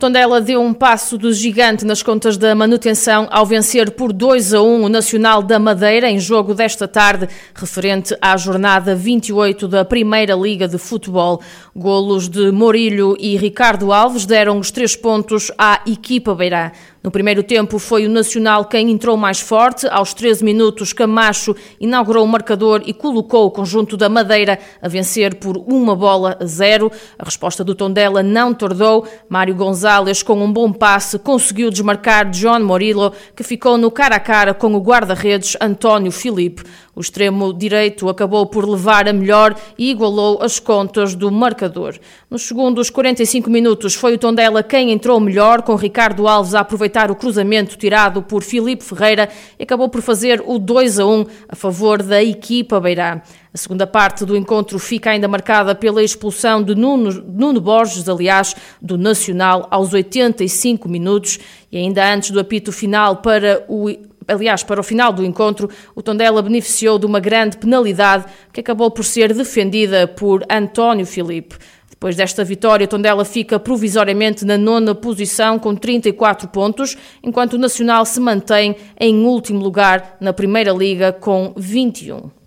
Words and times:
Tondela 0.00 0.40
deu 0.40 0.62
um 0.62 0.72
passo 0.72 1.18
de 1.18 1.30
gigante 1.34 1.84
nas 1.84 2.02
contas 2.02 2.38
da 2.38 2.54
manutenção 2.54 3.28
ao 3.30 3.44
vencer 3.44 3.90
por 3.90 4.14
2 4.14 4.54
a 4.54 4.62
1 4.62 4.84
o 4.84 4.88
Nacional 4.88 5.42
da 5.42 5.58
Madeira 5.58 6.08
em 6.08 6.18
jogo 6.18 6.54
desta 6.54 6.88
tarde, 6.88 7.28
referente 7.54 8.16
à 8.18 8.34
jornada 8.38 8.96
28 8.96 9.68
da 9.68 9.84
Primeira 9.84 10.34
Liga 10.34 10.66
de 10.66 10.78
Futebol. 10.78 11.42
Golos 11.76 12.30
de 12.30 12.50
Morilho 12.50 13.14
e 13.20 13.36
Ricardo 13.36 13.92
Alves 13.92 14.24
deram 14.24 14.58
os 14.58 14.70
três 14.70 14.96
pontos 14.96 15.52
à 15.58 15.82
equipa 15.86 16.34
beirã. 16.34 16.70
No 17.02 17.10
primeiro 17.10 17.42
tempo 17.42 17.78
foi 17.78 18.04
o 18.04 18.10
Nacional 18.10 18.66
quem 18.66 18.90
entrou 18.90 19.16
mais 19.16 19.40
forte. 19.40 19.86
Aos 19.88 20.12
13 20.12 20.44
minutos, 20.44 20.92
Camacho 20.92 21.56
inaugurou 21.80 22.22
o 22.22 22.28
marcador 22.28 22.82
e 22.84 22.92
colocou 22.92 23.46
o 23.46 23.50
conjunto 23.50 23.96
da 23.96 24.10
Madeira 24.10 24.58
a 24.82 24.86
vencer 24.86 25.36
por 25.36 25.56
uma 25.56 25.96
bola 25.96 26.36
a 26.38 26.44
zero. 26.44 26.92
A 27.18 27.24
resposta 27.24 27.64
do 27.64 27.74
Tondela 27.74 28.22
não 28.22 28.52
tardou. 28.52 29.08
Mário 29.30 29.54
Gonzalez, 29.54 29.89
com 30.22 30.44
um 30.44 30.52
bom 30.52 30.72
passe, 30.72 31.18
conseguiu 31.18 31.68
desmarcar 31.68 32.30
John 32.30 32.60
Morillo, 32.60 33.12
que 33.34 33.42
ficou 33.42 33.76
no 33.76 33.90
cara 33.90 34.14
a 34.14 34.20
cara 34.20 34.54
com 34.54 34.72
o 34.74 34.80
guarda-redes 34.80 35.56
António 35.60 36.12
Filipe. 36.12 36.62
O 36.94 37.00
extremo 37.00 37.52
direito 37.52 38.08
acabou 38.08 38.46
por 38.46 38.68
levar 38.68 39.08
a 39.08 39.12
melhor 39.12 39.54
e 39.78 39.90
igualou 39.90 40.42
as 40.42 40.58
contas 40.58 41.14
do 41.14 41.30
marcador. 41.30 41.96
Nos 42.28 42.42
segundos 42.42 42.90
45 42.90 43.48
minutos 43.48 43.94
foi 43.94 44.14
o 44.14 44.18
Tondela 44.18 44.62
quem 44.62 44.90
entrou 44.90 45.20
melhor, 45.20 45.62
com 45.62 45.74
Ricardo 45.76 46.26
Alves 46.26 46.54
a 46.54 46.60
aproveitar 46.60 47.10
o 47.10 47.14
cruzamento 47.14 47.76
tirado 47.76 48.22
por 48.22 48.42
Filipe 48.42 48.82
Ferreira 48.82 49.28
e 49.58 49.62
acabou 49.62 49.88
por 49.88 50.02
fazer 50.02 50.42
o 50.44 50.58
2 50.58 50.98
a 50.98 51.06
1 51.06 51.26
a 51.48 51.56
favor 51.56 52.02
da 52.02 52.22
equipa 52.22 52.80
beirã. 52.80 53.20
A 53.52 53.58
segunda 53.58 53.84
parte 53.84 54.24
do 54.24 54.36
encontro 54.36 54.78
fica 54.78 55.10
ainda 55.10 55.26
marcada 55.26 55.74
pela 55.74 56.02
expulsão 56.02 56.62
de 56.62 56.74
Nuno, 56.76 57.10
Nuno 57.12 57.60
Borges, 57.60 58.08
aliás, 58.08 58.54
do 58.80 58.96
Nacional, 58.96 59.66
aos 59.70 59.92
85 59.92 60.88
minutos 60.88 61.40
e 61.70 61.76
ainda 61.76 62.12
antes 62.12 62.30
do 62.30 62.38
apito 62.38 62.70
final 62.70 63.16
para 63.16 63.64
o 63.68 63.90
aliás, 64.30 64.62
para 64.62 64.80
o 64.80 64.84
final 64.84 65.12
do 65.12 65.24
encontro, 65.24 65.68
o 65.94 66.02
Tondela 66.02 66.40
beneficiou 66.42 66.98
de 66.98 67.06
uma 67.06 67.20
grande 67.20 67.56
penalidade 67.58 68.24
que 68.52 68.60
acabou 68.60 68.90
por 68.90 69.04
ser 69.04 69.34
defendida 69.34 70.06
por 70.06 70.44
António 70.50 71.06
Filipe. 71.06 71.56
Depois 72.00 72.16
desta 72.16 72.42
vitória, 72.42 72.88
Tondela 72.88 73.26
fica 73.26 73.58
provisoriamente 73.58 74.42
na 74.44 74.56
nona 74.56 74.94
posição 74.94 75.58
com 75.58 75.74
34 75.74 76.48
pontos, 76.48 76.96
enquanto 77.22 77.54
o 77.54 77.58
Nacional 77.58 78.06
se 78.06 78.18
mantém 78.18 78.74
em 78.98 79.24
último 79.26 79.60
lugar 79.60 80.16
na 80.18 80.32
Primeira 80.32 80.72
Liga 80.72 81.12
com 81.12 81.52
21. 81.56 82.39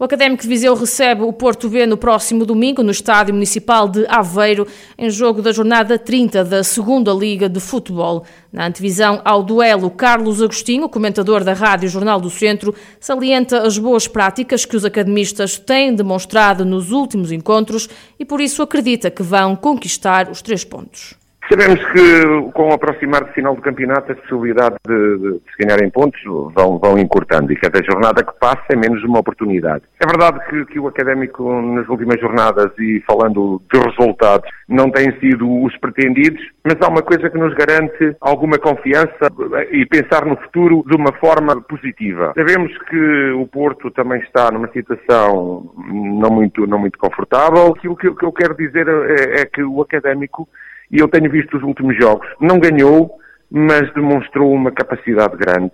O 0.00 0.04
Académico 0.04 0.42
de 0.42 0.48
Viseu 0.48 0.76
recebe 0.76 1.22
o 1.22 1.32
Porto 1.32 1.68
B 1.68 1.84
no 1.84 1.96
próximo 1.96 2.46
domingo 2.46 2.84
no 2.84 2.92
Estádio 2.92 3.34
Municipal 3.34 3.88
de 3.88 4.06
Aveiro, 4.08 4.64
em 4.96 5.10
jogo 5.10 5.42
da 5.42 5.50
jornada 5.50 5.98
30 5.98 6.44
da 6.44 6.62
Segunda 6.62 7.12
Liga 7.12 7.48
de 7.48 7.58
Futebol. 7.58 8.24
Na 8.52 8.68
antevisão 8.68 9.20
ao 9.24 9.42
duelo, 9.42 9.90
Carlos 9.90 10.40
Agostinho, 10.40 10.88
comentador 10.88 11.42
da 11.42 11.52
Rádio 11.52 11.88
Jornal 11.88 12.20
do 12.20 12.30
Centro, 12.30 12.72
salienta 13.00 13.62
as 13.62 13.76
boas 13.76 14.06
práticas 14.06 14.64
que 14.64 14.76
os 14.76 14.84
academistas 14.84 15.58
têm 15.58 15.92
demonstrado 15.92 16.64
nos 16.64 16.92
últimos 16.92 17.32
encontros 17.32 17.88
e 18.20 18.24
por 18.24 18.40
isso 18.40 18.62
acredita 18.62 19.10
que 19.10 19.24
vão 19.24 19.56
conquistar 19.56 20.30
os 20.30 20.40
três 20.40 20.62
pontos. 20.62 21.17
Sabemos 21.50 21.80
que 21.92 22.52
com 22.52 22.68
o 22.68 22.74
aproximar 22.74 23.24
do 23.24 23.32
final 23.32 23.54
do 23.54 23.62
campeonato 23.62 24.12
as 24.12 24.18
possibilidades 24.20 24.78
de, 24.86 25.18
de, 25.18 25.40
se 25.50 25.64
ganharem 25.64 25.88
pontos 25.90 26.20
vão, 26.54 26.78
vão 26.78 26.98
encurtando 26.98 27.50
e 27.50 27.56
cada 27.56 27.82
jornada 27.82 28.22
que 28.22 28.38
passa 28.38 28.64
é 28.70 28.76
menos 28.76 29.02
uma 29.02 29.20
oportunidade. 29.20 29.84
É 29.98 30.06
verdade 30.06 30.40
que, 30.48 30.66
que, 30.66 30.78
o 30.78 30.88
Académico 30.88 31.50
nas 31.62 31.88
últimas 31.88 32.20
jornadas 32.20 32.70
e 32.78 33.02
falando 33.06 33.62
de 33.72 33.80
resultados 33.80 34.48
não 34.68 34.90
tem 34.90 35.10
sido 35.20 35.62
os 35.62 35.74
pretendidos, 35.78 36.42
mas 36.62 36.76
há 36.82 36.88
uma 36.88 37.02
coisa 37.02 37.30
que 37.30 37.38
nos 37.38 37.54
garante 37.54 38.14
alguma 38.20 38.58
confiança 38.58 39.32
e 39.70 39.86
pensar 39.86 40.26
no 40.26 40.36
futuro 40.36 40.84
de 40.86 40.96
uma 40.96 41.12
forma 41.14 41.60
positiva. 41.62 42.34
Sabemos 42.36 42.76
que 42.90 43.32
o 43.32 43.46
Porto 43.46 43.90
também 43.90 44.20
está 44.20 44.50
numa 44.50 44.68
situação 44.68 45.72
não 45.76 46.30
muito, 46.30 46.66
não 46.66 46.78
muito 46.78 46.98
confortável. 46.98 47.68
O 47.68 47.96
que, 47.96 48.14
que 48.14 48.24
eu 48.24 48.32
quero 48.32 48.54
dizer 48.54 48.86
é, 48.86 49.40
é 49.40 49.46
que 49.46 49.62
o 49.62 49.80
Académico 49.80 50.46
e 50.90 50.98
eu 50.98 51.08
tenho 51.08 51.30
visto 51.30 51.56
os 51.56 51.62
últimos 51.62 51.96
jogos. 51.96 52.26
Não 52.40 52.58
ganhou, 52.58 53.10
mas 53.50 53.92
demonstrou 53.94 54.52
uma 54.52 54.70
capacidade 54.70 55.36
grande, 55.36 55.72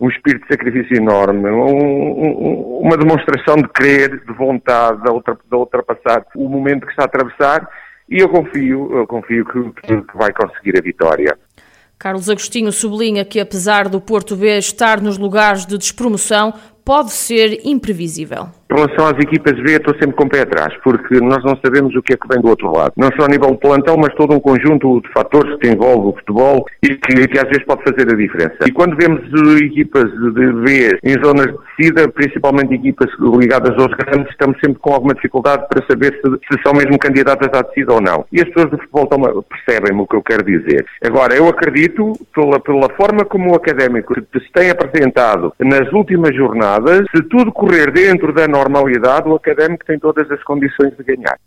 um 0.00 0.08
espírito 0.08 0.42
de 0.42 0.48
sacrifício 0.48 0.96
enorme, 0.96 1.50
um, 1.50 1.64
um, 1.64 2.78
uma 2.82 2.96
demonstração 2.96 3.56
de 3.56 3.68
querer, 3.68 4.24
de 4.24 4.32
vontade, 4.32 5.02
de, 5.02 5.10
ultra, 5.10 5.34
de 5.34 5.56
ultrapassar 5.56 6.26
o 6.34 6.48
momento 6.48 6.86
que 6.86 6.92
está 6.92 7.02
a 7.02 7.06
atravessar. 7.06 7.68
E 8.08 8.18
eu 8.18 8.28
confio, 8.28 8.98
eu 8.98 9.06
confio 9.06 9.44
que, 9.46 10.02
que 10.02 10.16
vai 10.16 10.32
conseguir 10.32 10.78
a 10.78 10.82
vitória. 10.82 11.38
Carlos 11.98 12.28
Agostinho 12.28 12.70
sublinha 12.70 13.24
que, 13.24 13.40
apesar 13.40 13.88
do 13.88 14.00
Porto 14.00 14.36
B 14.36 14.58
estar 14.58 15.00
nos 15.00 15.16
lugares 15.16 15.64
de 15.64 15.78
despromoção, 15.78 16.52
pode 16.84 17.12
ser 17.12 17.60
imprevisível. 17.64 18.48
Em 18.70 18.74
relação 18.74 19.06
às 19.06 19.18
equipas 19.18 19.54
B, 19.62 19.72
estou 19.72 19.94
sempre 19.94 20.16
com 20.16 20.24
o 20.24 20.28
pé 20.28 20.40
atrás, 20.40 20.74
porque 20.82 21.20
nós 21.20 21.42
não 21.44 21.56
sabemos 21.64 21.94
o 21.94 22.02
que 22.02 22.14
é 22.14 22.16
que 22.16 22.28
vem 22.28 22.40
do 22.40 22.48
outro 22.48 22.72
lado. 22.72 22.92
Não 22.96 23.08
só 23.18 23.26
a 23.26 23.28
nível 23.28 23.50
de 23.50 23.58
plantão, 23.58 23.96
mas 23.96 24.14
todo 24.14 24.34
um 24.34 24.40
conjunto 24.40 25.00
de 25.00 25.12
fatores 25.12 25.56
que 25.58 25.68
envolve 25.68 26.08
o 26.08 26.12
futebol 26.14 26.64
e 26.82 26.88
que, 26.88 27.28
que 27.28 27.38
às 27.38 27.44
vezes 27.44 27.64
pode 27.64 27.82
fazer 27.84 28.12
a 28.12 28.16
diferença. 28.16 28.56
E 28.66 28.72
quando 28.72 28.96
vemos 28.96 29.20
eh, 29.22 29.64
equipas 29.64 30.10
de 30.10 30.52
B 30.52 30.98
em 31.02 31.14
zonas 31.22 31.46
de 31.46 31.58
descida, 31.76 32.08
principalmente 32.08 32.74
equipas 32.74 33.08
ligadas 33.38 33.76
aos 33.78 33.94
grandes, 33.94 34.30
estamos 34.30 34.58
sempre 34.60 34.78
com 34.80 34.94
alguma 34.94 35.14
dificuldade 35.14 35.66
para 35.68 35.84
saber 35.86 36.12
se, 36.14 36.30
se 36.30 36.62
são 36.62 36.72
mesmo 36.72 36.98
candidatas 36.98 37.48
à 37.52 37.62
descida 37.62 37.92
ou 37.92 38.00
não. 38.00 38.24
E 38.32 38.40
as 38.40 38.48
pessoas 38.48 38.70
do 38.70 38.78
futebol 38.78 39.44
percebem-me 39.44 40.02
o 40.02 40.06
que 40.06 40.16
eu 40.16 40.22
quero 40.22 40.42
dizer. 40.42 40.84
Agora, 41.04 41.34
eu 41.34 41.48
acredito, 41.48 42.12
pela, 42.34 42.58
pela 42.60 42.88
forma 42.96 43.24
como 43.24 43.52
o 43.52 43.56
académico 43.56 44.14
se 44.14 44.52
tem 44.52 44.70
apresentado 44.70 45.52
nas 45.60 45.92
últimas 45.92 46.34
jornadas, 46.34 47.06
se 47.14 47.22
tudo 47.24 47.52
correr 47.52 47.90
dentro 47.90 48.32
da 48.32 48.46
normalidade, 48.54 49.28
o 49.28 49.34
Académico 49.34 49.84
tem 49.84 49.98
todas 49.98 50.30
as 50.30 50.42
condições 50.44 50.96
de 50.96 51.02
ganhar. 51.02 51.38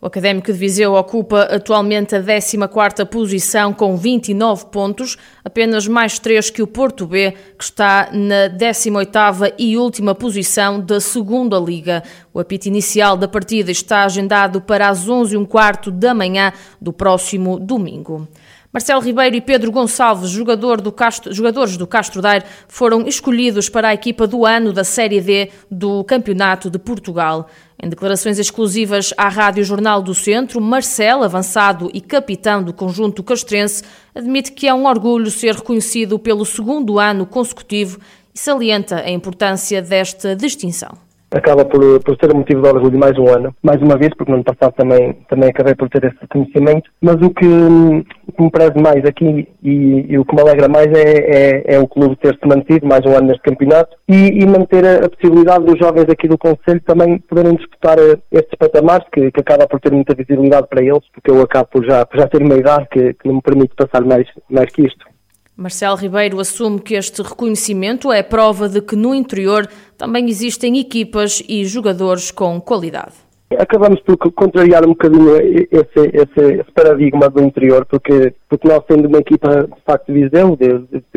O 0.00 0.06
Académico 0.06 0.52
de 0.52 0.58
Viseu 0.58 0.92
ocupa 0.92 1.42
atualmente 1.42 2.14
a 2.14 2.22
14ª 2.22 3.06
posição 3.06 3.72
com 3.72 3.96
29 3.96 4.66
pontos, 4.66 5.16
apenas 5.42 5.88
mais 5.88 6.18
3 6.18 6.50
que 6.50 6.62
o 6.62 6.66
Porto 6.66 7.06
B, 7.06 7.32
que 7.58 7.64
está 7.64 8.10
na 8.12 8.48
18ª 8.50 9.54
e 9.58 9.76
última 9.78 10.14
posição 10.14 10.80
da 10.80 11.00
segunda 11.00 11.58
Liga. 11.58 12.02
O 12.32 12.38
apito 12.38 12.68
inicial 12.68 13.16
da 13.16 13.26
partida 13.26 13.70
está 13.70 14.04
agendado 14.04 14.60
para 14.60 14.88
as 14.88 15.08
11h15 15.08 15.90
da 15.90 16.12
manhã 16.12 16.52
do 16.78 16.92
próximo 16.92 17.58
domingo. 17.58 18.28
Marcelo 18.72 19.00
Ribeiro 19.00 19.36
e 19.36 19.40
Pedro 19.40 19.70
Gonçalves, 19.70 20.30
jogador 20.30 20.80
do 20.80 20.92
Castro, 20.92 21.32
jogadores 21.32 21.76
do 21.76 21.86
Castro 21.86 22.20
Daire, 22.20 22.44
foram 22.68 23.06
escolhidos 23.06 23.68
para 23.68 23.88
a 23.88 23.94
equipa 23.94 24.26
do 24.26 24.44
ano 24.44 24.72
da 24.72 24.84
Série 24.84 25.20
D 25.20 25.50
do 25.70 26.04
Campeonato 26.04 26.68
de 26.68 26.78
Portugal. 26.78 27.48
Em 27.82 27.88
declarações 27.88 28.38
exclusivas 28.38 29.12
à 29.16 29.28
Rádio 29.28 29.64
Jornal 29.64 30.02
do 30.02 30.14
Centro, 30.14 30.60
Marcelo, 30.60 31.24
avançado 31.24 31.90
e 31.92 32.00
capitão 32.00 32.62
do 32.62 32.72
conjunto 32.72 33.22
castrense, 33.22 33.82
admite 34.14 34.52
que 34.52 34.66
é 34.66 34.74
um 34.74 34.86
orgulho 34.86 35.30
ser 35.30 35.54
reconhecido 35.54 36.18
pelo 36.18 36.44
segundo 36.44 36.98
ano 36.98 37.26
consecutivo 37.26 37.98
e 38.34 38.38
salienta 38.38 38.96
a 38.96 39.10
importância 39.10 39.80
desta 39.80 40.34
distinção 40.34 41.05
acaba 41.30 41.64
por, 41.64 42.00
por 42.00 42.16
ser 42.16 42.32
um 42.32 42.38
motivo 42.38 42.62
de 42.62 42.68
orgulho 42.68 42.98
mais 42.98 43.18
um 43.18 43.28
ano, 43.28 43.54
mais 43.62 43.80
uma 43.82 43.96
vez, 43.96 44.10
porque 44.16 44.30
no 44.30 44.36
ano 44.36 44.44
passado 44.44 44.72
também, 44.74 45.12
também 45.28 45.50
acabei 45.50 45.74
por 45.74 45.88
ter 45.88 46.04
esse 46.04 46.16
reconhecimento, 46.20 46.90
mas 47.00 47.16
o 47.16 47.30
que, 47.30 47.46
o 47.46 48.32
que 48.32 48.42
me 48.42 48.50
preze 48.50 48.78
mais 48.80 49.04
aqui 49.04 49.48
e, 49.62 50.06
e, 50.08 50.18
o 50.18 50.24
que 50.24 50.34
me 50.34 50.40
alegra 50.40 50.68
mais 50.68 50.86
é, 50.86 51.02
é, 51.02 51.74
é, 51.74 51.78
o 51.78 51.88
clube 51.88 52.16
ter-se 52.16 52.46
mantido 52.46 52.86
mais 52.86 53.04
um 53.04 53.16
ano 53.16 53.28
neste 53.28 53.42
campeonato 53.42 53.96
e, 54.08 54.42
e 54.42 54.46
manter 54.46 54.84
a, 54.84 55.06
a, 55.06 55.08
possibilidade 55.08 55.64
dos 55.64 55.78
jovens 55.78 56.06
aqui 56.08 56.28
do 56.28 56.38
Conselho 56.38 56.80
também 56.84 57.18
poderem 57.18 57.56
disputar 57.56 57.98
eh, 57.98 58.18
estes 58.30 58.56
patamares, 58.58 59.06
que, 59.12 59.30
que 59.30 59.40
acaba 59.40 59.66
por 59.66 59.80
ter 59.80 59.92
muita 59.92 60.14
visibilidade 60.14 60.68
para 60.68 60.82
eles, 60.82 61.02
porque 61.12 61.30
eu 61.30 61.42
acabo 61.42 61.68
por 61.72 61.84
já, 61.84 62.06
por 62.06 62.18
já 62.18 62.28
ter 62.28 62.42
uma 62.42 62.56
idade 62.56 62.86
que, 62.90 63.14
que 63.14 63.26
não 63.26 63.36
me 63.36 63.42
permite 63.42 63.74
passar 63.74 64.04
mais, 64.04 64.26
mais 64.48 64.70
que 64.70 64.82
isto. 64.82 65.15
Marcelo 65.56 65.96
Ribeiro 65.96 66.38
assume 66.38 66.78
que 66.80 66.94
este 66.94 67.22
reconhecimento 67.22 68.12
é 68.12 68.22
prova 68.22 68.68
de 68.68 68.82
que 68.82 68.94
no 68.94 69.14
interior 69.14 69.66
também 69.96 70.28
existem 70.28 70.78
equipas 70.78 71.42
e 71.48 71.64
jogadores 71.64 72.30
com 72.30 72.60
qualidade. 72.60 73.14
Acabamos 73.58 74.00
por 74.02 74.18
contrariar 74.18 74.84
um 74.84 74.88
bocadinho 74.88 75.34
esse, 75.36 76.10
esse, 76.12 76.60
esse 76.60 76.72
paradigma 76.74 77.30
do 77.30 77.42
interior, 77.42 77.86
porque, 77.86 78.34
porque 78.50 78.68
nós 78.68 78.84
tendo 78.86 79.08
uma 79.08 79.20
equipa 79.20 79.62
de 79.62 79.82
facto 79.86 80.12
de 80.12 80.28
Viseu, 80.28 80.58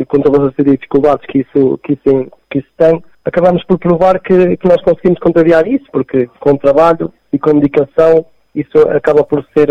com 0.08 0.20
todas 0.22 0.54
as 0.58 0.64
dificuldades 0.64 1.26
que 1.26 1.40
isso, 1.40 1.78
que 1.84 1.92
isso, 1.92 2.32
que 2.50 2.60
isso 2.60 2.68
tem, 2.78 3.02
acabamos 3.24 3.62
por 3.64 3.78
provar 3.78 4.18
que, 4.20 4.56
que 4.56 4.68
nós 4.68 4.80
conseguimos 4.82 5.18
contrariar 5.18 5.66
isso, 5.66 5.84
porque 5.92 6.30
com 6.40 6.56
trabalho 6.56 7.12
e 7.30 7.38
com 7.38 7.58
dedicação 7.58 8.24
isso 8.54 8.78
acaba 8.88 9.22
por 9.22 9.44
ser, 9.54 9.68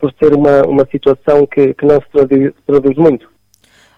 por 0.00 0.12
ser 0.20 0.34
uma, 0.34 0.62
uma 0.66 0.86
situação 0.90 1.46
que, 1.46 1.72
que 1.74 1.86
não 1.86 2.00
se 2.00 2.10
traduz, 2.10 2.52
traduz 2.66 2.96
muito. 2.96 3.37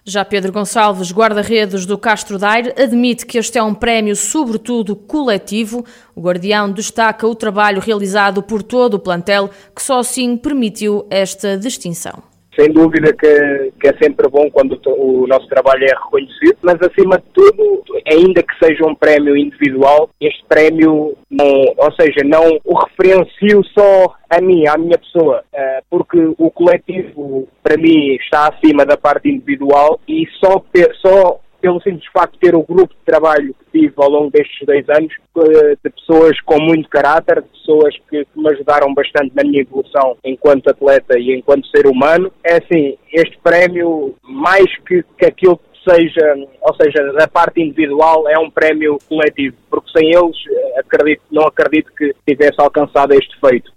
Já 0.03 0.25
Pedro 0.25 0.51
Gonçalves, 0.51 1.11
guarda-redes 1.11 1.85
do 1.85 1.95
Castro 1.95 2.39
Daire, 2.39 2.73
admite 2.75 3.23
que 3.23 3.37
este 3.37 3.59
é 3.59 3.63
um 3.63 3.75
prémio 3.75 4.15
sobretudo 4.15 4.95
coletivo. 4.95 5.85
O 6.15 6.21
Guardião 6.21 6.71
destaca 6.71 7.27
o 7.27 7.35
trabalho 7.35 7.79
realizado 7.79 8.41
por 8.41 8.63
todo 8.63 8.95
o 8.95 8.99
plantel, 8.99 9.51
que 9.75 9.83
só 9.83 9.99
assim 9.99 10.35
permitiu 10.35 11.05
esta 11.11 11.55
distinção 11.55 12.30
sem 12.57 12.71
dúvida 12.71 13.13
que, 13.13 13.71
que, 13.79 13.87
é 13.87 13.93
sempre 14.01 14.27
bom 14.29 14.49
quando 14.51 14.79
o, 14.85 15.25
nosso 15.27 15.47
trabalho 15.47 15.83
é 15.83 15.93
reconhecido, 15.93 16.57
mas 16.61 16.75
acima 16.81 17.17
de 17.17 17.25
tudo, 17.33 17.83
ainda 18.05 18.43
que 18.43 18.53
seja 18.63 18.85
um 18.85 18.95
prémio 18.95 19.37
individual, 19.37 20.09
este 20.19 20.43
prémio, 20.47 21.15
não, 21.29 21.45
ou 21.77 21.91
seja, 21.99 22.21
não 22.25 22.59
o 22.65 22.77
referencio 22.77 23.63
só 23.73 24.13
a 24.29 24.41
mim, 24.41 24.67
à 24.67 24.77
minha 24.77 24.97
pessoa, 24.97 25.43
eh, 25.53 25.81
porque 25.89 26.17
o 26.37 26.51
coletivo, 26.51 27.47
para 27.63 27.77
mim, 27.77 28.15
está 28.15 28.49
acima 28.49 28.85
da 28.85 28.97
parte 28.97 29.29
individual 29.29 29.99
e 30.07 30.25
só, 30.39 30.63
só 31.01 31.39
pelo 31.61 31.81
simples 31.81 32.05
facto 32.11 32.33
de 32.33 32.39
ter 32.39 32.55
o 32.55 32.63
grupo 32.63 32.93
de 32.93 33.05
trabalho 33.05 33.55
tive 33.71 33.93
ao 33.97 34.09
longo 34.09 34.31
destes 34.31 34.65
dois 34.65 34.87
anos, 34.89 35.13
eh, 35.37 35.75
de 35.83 35.89
pessoas 35.89 36.39
com 36.41 36.59
muito 36.61 36.89
caráter, 36.89 37.41
de 37.41 37.47
pessoas 37.49 37.95
que, 38.09 38.25
que, 38.25 38.39
me 38.39 38.49
ajudaram 38.51 38.93
bastante 38.93 39.31
na 39.35 39.43
minha 39.43 39.61
evolução 39.61 40.17
enquanto 40.23 40.69
atleta 40.69 41.17
e 41.17 41.35
enquanto 41.35 41.67
ser 41.67 41.87
humano. 41.87 42.31
É 42.43 42.57
assim, 42.57 42.97
este 43.11 43.37
prémio, 43.39 44.15
mais 44.23 44.65
que, 44.85 45.03
que 45.17 45.25
aquilo 45.25 45.57
que 45.57 45.89
seja, 45.89 46.35
ou 46.61 46.75
seja, 46.75 47.13
da 47.13 47.27
parte 47.27 47.61
individual, 47.61 48.27
é 48.27 48.37
um 48.37 48.49
prémio 48.49 48.97
coletivo, 49.07 49.55
porque 49.69 49.91
sem 49.97 50.09
eles, 50.09 50.37
eh, 50.49 50.79
acredito, 50.79 51.21
não 51.31 51.43
acredito 51.43 51.91
que 51.95 52.13
tivesse 52.27 52.59
alcançado 52.59 53.13
este 53.13 53.39
feito. 53.39 53.71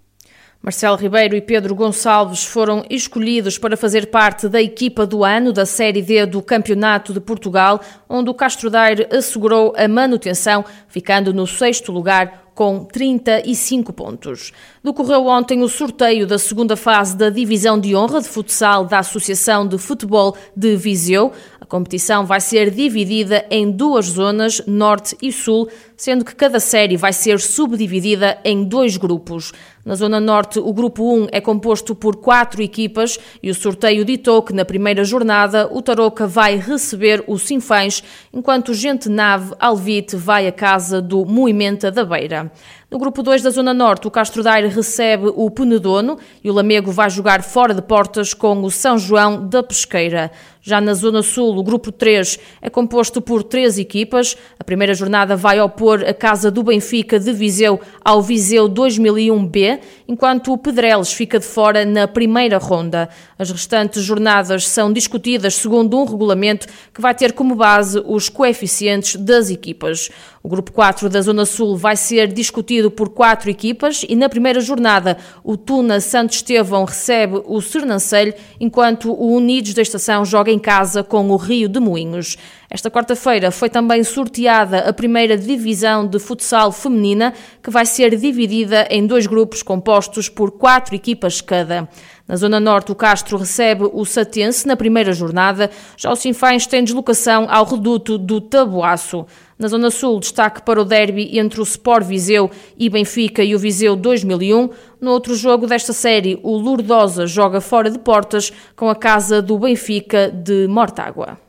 Marcelo 0.64 0.96
Ribeiro 0.96 1.36
e 1.36 1.42
Pedro 1.42 1.74
Gonçalves 1.74 2.46
foram 2.46 2.86
escolhidos 2.88 3.58
para 3.58 3.76
fazer 3.76 4.06
parte 4.06 4.48
da 4.48 4.62
equipa 4.62 5.06
do 5.06 5.22
ano 5.22 5.52
da 5.52 5.66
Série 5.66 6.00
D 6.00 6.24
do 6.24 6.40
Campeonato 6.40 7.12
de 7.12 7.20
Portugal, 7.20 7.78
onde 8.08 8.30
o 8.30 8.34
Castro 8.34 8.70
Daire 8.70 9.06
assegurou 9.12 9.74
a 9.76 9.86
manutenção, 9.86 10.64
ficando 10.88 11.34
no 11.34 11.46
sexto 11.46 11.92
lugar 11.92 12.44
com 12.54 12.84
35 12.84 13.92
pontos. 13.92 14.52
Decorreu 14.82 15.26
ontem 15.26 15.62
o 15.62 15.68
sorteio 15.68 16.26
da 16.26 16.38
segunda 16.38 16.76
fase 16.76 17.16
da 17.16 17.28
Divisão 17.28 17.78
de 17.78 17.94
Honra 17.96 18.20
de 18.20 18.28
Futsal 18.28 18.84
da 18.84 19.00
Associação 19.00 19.66
de 19.66 19.76
Futebol 19.76 20.36
de 20.56 20.76
Viseu. 20.76 21.32
A 21.60 21.66
competição 21.66 22.24
vai 22.24 22.40
ser 22.40 22.70
dividida 22.70 23.44
em 23.50 23.70
duas 23.70 24.06
zonas, 24.06 24.62
Norte 24.66 25.16
e 25.20 25.32
Sul, 25.32 25.68
sendo 25.96 26.24
que 26.24 26.34
cada 26.34 26.60
série 26.60 26.96
vai 26.96 27.12
ser 27.12 27.40
subdividida 27.40 28.38
em 28.44 28.64
dois 28.64 28.96
grupos. 28.96 29.52
Na 29.84 29.94
Zona 29.94 30.18
Norte, 30.18 30.58
o 30.58 30.72
Grupo 30.72 31.14
1 31.14 31.26
é 31.30 31.42
composto 31.42 31.94
por 31.94 32.16
quatro 32.16 32.62
equipas 32.62 33.18
e 33.42 33.50
o 33.50 33.54
sorteio 33.54 34.02
ditou 34.02 34.42
que 34.42 34.54
na 34.54 34.64
primeira 34.64 35.04
jornada 35.04 35.68
o 35.70 35.82
Tarouca 35.82 36.26
vai 36.26 36.56
receber 36.56 37.22
o 37.26 37.38
Sinfãs, 37.38 38.02
enquanto 38.32 38.72
Gente 38.72 39.10
Nave 39.10 39.54
Alvite 39.60 40.16
vai 40.16 40.46
à 40.46 40.52
casa 40.52 41.02
do 41.02 41.26
Moimenta 41.26 41.90
da 41.90 42.02
Beira. 42.02 42.50
No 42.94 43.00
grupo 43.00 43.24
2 43.24 43.42
da 43.42 43.50
Zona 43.50 43.74
Norte, 43.74 44.06
o 44.06 44.10
Castro 44.10 44.40
Daire 44.40 44.68
recebe 44.68 45.24
o 45.34 45.50
Penedono 45.50 46.16
e 46.44 46.48
o 46.48 46.54
Lamego 46.54 46.92
vai 46.92 47.10
jogar 47.10 47.42
fora 47.42 47.74
de 47.74 47.82
portas 47.82 48.32
com 48.32 48.62
o 48.62 48.70
São 48.70 48.96
João 48.96 49.48
da 49.48 49.64
Pesqueira. 49.64 50.30
Já 50.66 50.80
na 50.80 50.94
Zona 50.94 51.22
Sul, 51.22 51.58
o 51.58 51.62
grupo 51.62 51.92
3 51.92 52.38
é 52.62 52.70
composto 52.70 53.20
por 53.20 53.42
três 53.42 53.76
equipas. 53.78 54.34
A 54.58 54.64
primeira 54.64 54.94
jornada 54.94 55.36
vai 55.36 55.60
opor 55.60 56.02
a 56.02 56.14
Casa 56.14 56.50
do 56.50 56.62
Benfica 56.62 57.20
de 57.20 57.32
Viseu 57.34 57.78
ao 58.02 58.22
Viseu 58.22 58.66
2001B, 58.66 59.80
enquanto 60.08 60.54
o 60.54 60.56
Pedreles 60.56 61.12
fica 61.12 61.38
de 61.38 61.44
fora 61.44 61.84
na 61.84 62.08
primeira 62.08 62.56
ronda. 62.56 63.10
As 63.38 63.50
restantes 63.50 64.02
jornadas 64.02 64.66
são 64.66 64.90
discutidas 64.90 65.56
segundo 65.56 65.98
um 65.98 66.06
regulamento 66.06 66.66
que 66.94 67.00
vai 67.02 67.14
ter 67.14 67.32
como 67.32 67.54
base 67.54 68.02
os 68.06 68.30
coeficientes 68.30 69.16
das 69.16 69.50
equipas. 69.50 70.08
O 70.42 70.48
grupo 70.48 70.72
4 70.72 71.10
da 71.10 71.20
Zona 71.20 71.44
Sul 71.44 71.76
vai 71.76 71.94
ser 71.94 72.32
discutido 72.32 72.83
por 72.90 73.08
quatro 73.08 73.50
equipas 73.50 74.04
e 74.08 74.14
na 74.16 74.28
primeira 74.28 74.60
jornada 74.60 75.16
o 75.42 75.56
Tuna 75.56 76.00
Santo 76.00 76.34
Estevão 76.34 76.84
recebe 76.84 77.42
o 77.46 77.60
Sernancelho, 77.60 78.34
enquanto 78.60 79.12
o 79.12 79.34
Unidos 79.34 79.74
da 79.74 79.82
Estação 79.82 80.24
joga 80.24 80.50
em 80.50 80.58
casa 80.58 81.02
com 81.02 81.28
o 81.30 81.36
Rio 81.36 81.68
de 81.68 81.80
Moinhos. 81.80 82.36
Esta 82.70 82.90
quarta-feira 82.90 83.50
foi 83.50 83.70
também 83.70 84.02
sorteada 84.02 84.80
a 84.80 84.92
primeira 84.92 85.36
divisão 85.36 86.06
de 86.06 86.18
futsal 86.18 86.72
feminina, 86.72 87.32
que 87.62 87.70
vai 87.70 87.86
ser 87.86 88.16
dividida 88.16 88.88
em 88.90 89.06
dois 89.06 89.26
grupos 89.26 89.62
compostos 89.62 90.28
por 90.28 90.50
quatro 90.50 90.94
equipas 90.94 91.40
cada. 91.40 91.88
Na 92.26 92.36
Zona 92.36 92.58
Norte, 92.58 92.90
o 92.90 92.94
Castro 92.94 93.36
recebe 93.36 93.88
o 93.92 94.04
Satense 94.06 94.66
na 94.66 94.76
primeira 94.76 95.12
jornada, 95.12 95.70
já 95.94 96.10
o 96.10 96.16
Sinfãs 96.16 96.66
tem 96.66 96.82
deslocação 96.82 97.46
ao 97.50 97.66
reduto 97.66 98.16
do 98.16 98.40
Taboaço. 98.40 99.26
Na 99.58 99.68
Zona 99.68 99.90
Sul, 99.90 100.18
destaque 100.20 100.62
para 100.62 100.80
o 100.80 100.84
derby 100.86 101.38
entre 101.38 101.60
o 101.60 101.64
Sport 101.64 102.06
Viseu 102.06 102.50
e 102.78 102.88
Benfica 102.88 103.44
e 103.44 103.54
o 103.54 103.58
Viseu 103.58 103.94
2001. 103.94 104.70
No 105.00 105.10
outro 105.10 105.36
jogo 105.36 105.66
desta 105.66 105.92
série, 105.92 106.40
o 106.42 106.56
Lourdosa 106.56 107.26
joga 107.26 107.60
fora 107.60 107.90
de 107.90 107.98
portas 107.98 108.50
com 108.74 108.88
a 108.88 108.96
casa 108.96 109.42
do 109.42 109.58
Benfica 109.58 110.30
de 110.30 110.66
Mortágua. 110.66 111.43